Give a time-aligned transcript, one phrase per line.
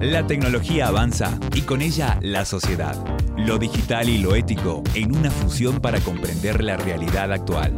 [0.00, 2.96] La tecnología avanza y con ella la sociedad.
[3.36, 7.74] Lo digital y lo ético en una fusión para comprender la realidad actual.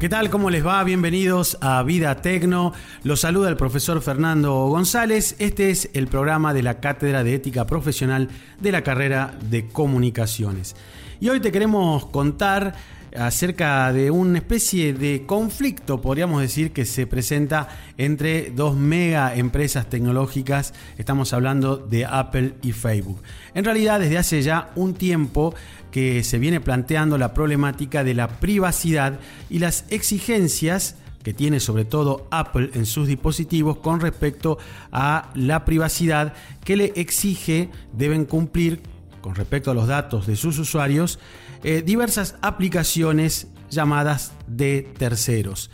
[0.00, 0.28] ¿Qué tal?
[0.28, 0.82] ¿Cómo les va?
[0.82, 2.72] Bienvenidos a Vida Tecno.
[3.04, 5.36] Los saluda el profesor Fernando González.
[5.38, 10.74] Este es el programa de la Cátedra de Ética Profesional de la carrera de Comunicaciones.
[11.20, 12.74] Y hoy te queremos contar
[13.16, 17.68] acerca de una especie de conflicto, podríamos decir, que se presenta
[17.98, 20.74] entre dos mega empresas tecnológicas.
[20.98, 23.22] Estamos hablando de Apple y Facebook.
[23.54, 25.54] En realidad, desde hace ya un tiempo
[25.90, 31.84] que se viene planteando la problemática de la privacidad y las exigencias que tiene sobre
[31.84, 34.58] todo Apple en sus dispositivos con respecto
[34.90, 36.32] a la privacidad
[36.64, 38.80] que le exige deben cumplir
[39.20, 41.18] con respecto a los datos de sus usuarios
[41.62, 45.70] eh, diversas aplicaciones llamadas de terceros.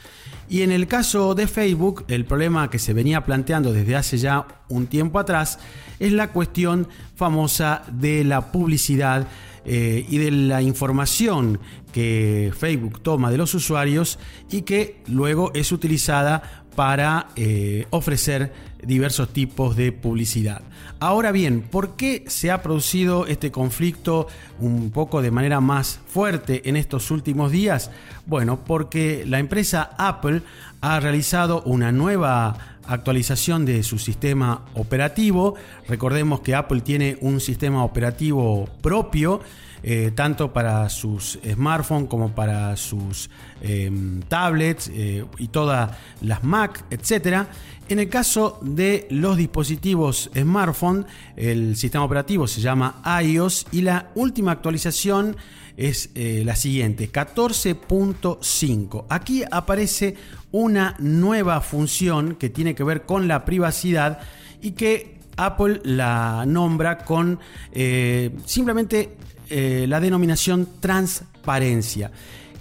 [0.49, 4.47] Y en el caso de Facebook, el problema que se venía planteando desde hace ya
[4.69, 5.59] un tiempo atrás
[5.99, 9.27] es la cuestión famosa de la publicidad
[9.65, 11.59] eh, y de la información
[11.93, 19.33] que Facebook toma de los usuarios y que luego es utilizada para eh, ofrecer diversos
[19.33, 20.63] tipos de publicidad.
[21.01, 26.69] Ahora bien, ¿por qué se ha producido este conflicto un poco de manera más fuerte
[26.69, 27.91] en estos últimos días?
[28.27, 30.43] Bueno, porque la empresa Apple
[30.81, 35.55] ha realizado una nueva actualización de su sistema operativo.
[35.89, 39.41] Recordemos que Apple tiene un sistema operativo propio
[39.83, 45.91] eh, tanto para sus smartphones como para sus em, tablets eh, y todas
[46.23, 47.47] las Mac, etc.
[47.89, 54.11] En el caso de los dispositivos smartphone, el sistema operativo se llama iOS y la
[54.15, 55.37] última actualización
[55.77, 59.05] es eh, la siguiente, 14.5.
[59.11, 60.17] Aquí aparece
[60.53, 64.21] una nueva función que tiene que ver con la privacidad
[64.63, 67.39] y que Apple la nombra con
[68.47, 69.17] simplemente
[69.49, 72.11] eh, la denominación transparencia.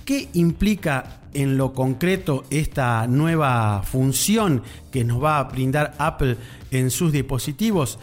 [0.05, 6.37] ¿Qué implica en lo concreto esta nueva función que nos va a brindar Apple
[6.71, 7.97] en sus dispositivos?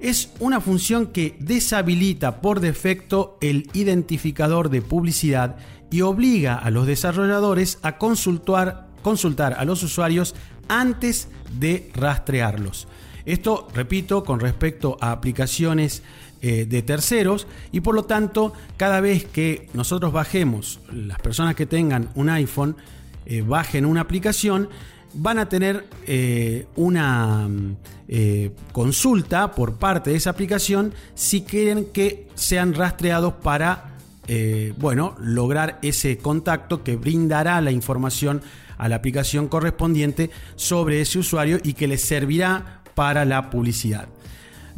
[0.00, 5.56] Es una función que deshabilita por defecto el identificador de publicidad
[5.90, 10.36] y obliga a los desarrolladores a consultar, consultar a los usuarios
[10.68, 11.28] antes
[11.58, 12.86] de rastrearlos.
[13.24, 16.02] Esto, repito, con respecto a aplicaciones
[16.40, 21.66] eh, de terceros y por lo tanto cada vez que nosotros bajemos, las personas que
[21.66, 22.76] tengan un iPhone,
[23.26, 24.68] eh, bajen una aplicación,
[25.14, 27.48] van a tener eh, una
[28.72, 33.96] consulta por parte de esa aplicación si quieren que sean rastreados para
[34.76, 38.42] bueno, lograr ese contacto que brindará la información
[38.76, 44.08] a la aplicación correspondiente sobre ese usuario y que les servirá para la publicidad.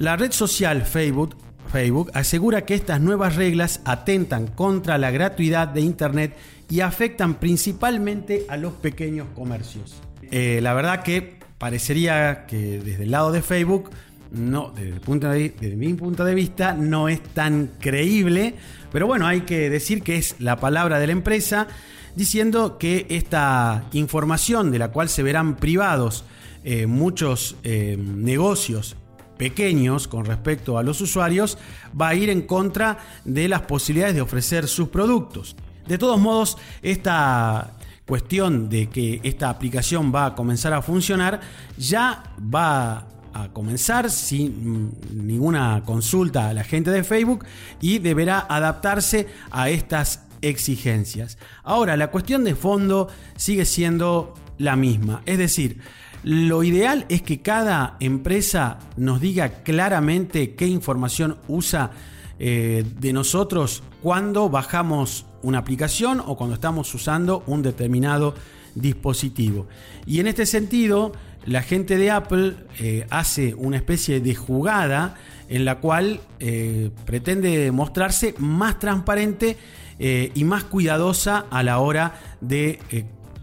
[0.01, 1.37] La red social Facebook
[1.71, 6.37] Facebook asegura que estas nuevas reglas atentan contra la gratuidad de Internet
[6.69, 10.01] y afectan principalmente a los pequeños comercios.
[10.31, 13.91] Eh, la verdad que parecería que desde el lado de Facebook,
[14.33, 18.55] no, desde, mi punto de vista, no es tan creíble,
[18.93, 21.69] pero bueno, hay que decir que es la palabra de la empresa
[22.17, 26.25] diciendo que esta información de la cual se verán privados
[26.65, 28.97] eh, muchos eh, negocios
[29.41, 31.57] pequeños con respecto a los usuarios
[31.99, 35.57] va a ir en contra de las posibilidades de ofrecer sus productos.
[35.89, 37.73] De todos modos, esta
[38.05, 41.41] cuestión de que esta aplicación va a comenzar a funcionar
[41.79, 47.47] ya va a comenzar sin ninguna consulta a la gente de Facebook
[47.81, 51.39] y deberá adaptarse a estas exigencias.
[51.63, 55.81] Ahora, la cuestión de fondo sigue siendo la misma, es decir,
[56.23, 61.93] lo ideal es que cada empresa nos diga claramente qué información usa
[62.39, 68.35] eh, de nosotros cuando bajamos una aplicación o cuando estamos usando un determinado
[68.75, 69.67] dispositivo.
[70.07, 71.13] Y en este sentido,
[71.47, 75.17] la gente de Apple eh, hace una especie de jugada
[75.49, 79.57] en la cual eh, pretende mostrarse más transparente
[80.03, 82.79] y más cuidadosa a la hora de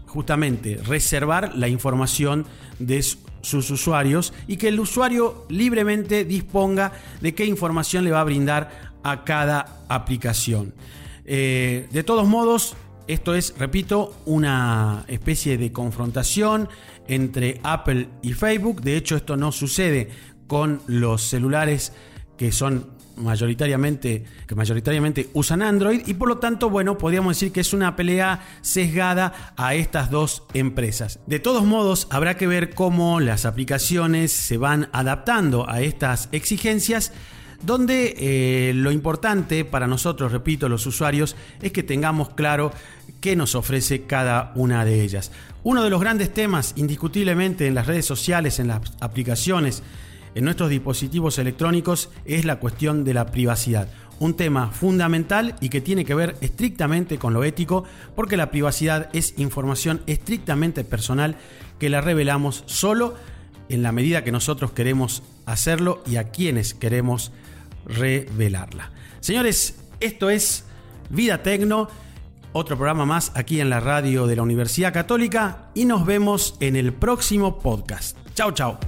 [0.08, 2.46] justamente reservar la información
[2.78, 3.04] de
[3.40, 8.92] sus usuarios y que el usuario libremente disponga de qué información le va a brindar
[9.02, 10.74] a cada aplicación.
[11.24, 12.74] Eh, de todos modos,
[13.06, 16.68] esto es, repito, una especie de confrontación
[17.06, 18.82] entre Apple y Facebook.
[18.82, 20.08] De hecho, esto no sucede
[20.46, 21.92] con los celulares
[22.36, 27.60] que son mayoritariamente, que mayoritariamente usan Android y por lo tanto, bueno, podríamos decir que
[27.60, 31.20] es una pelea sesgada a estas dos empresas.
[31.26, 37.12] De todos modos, habrá que ver cómo las aplicaciones se van adaptando a estas exigencias
[37.62, 42.72] donde eh, lo importante para nosotros, repito, los usuarios, es que tengamos claro
[43.20, 45.32] qué nos ofrece cada una de ellas.
[45.64, 49.82] Uno de los grandes temas, indiscutiblemente, en las redes sociales, en las aplicaciones,
[50.34, 53.88] en nuestros dispositivos electrónicos, es la cuestión de la privacidad.
[54.20, 57.84] Un tema fundamental y que tiene que ver estrictamente con lo ético,
[58.16, 61.36] porque la privacidad es información estrictamente personal
[61.78, 63.14] que la revelamos solo
[63.68, 67.32] en la medida que nosotros queremos hacerlo y a quienes queremos
[67.86, 68.90] revelarla.
[69.20, 70.64] Señores, esto es
[71.10, 71.88] Vida Tecno,
[72.52, 76.76] otro programa más aquí en la radio de la Universidad Católica y nos vemos en
[76.76, 78.16] el próximo podcast.
[78.34, 78.78] Chao, chao.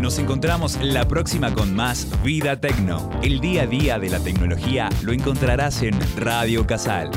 [0.00, 3.10] Nos encontramos la próxima con más Vida Tecno.
[3.22, 7.10] El día a día de la tecnología lo encontrarás en Radio Casal